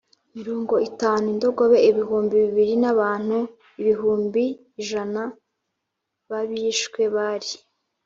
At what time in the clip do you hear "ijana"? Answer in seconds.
4.81-5.21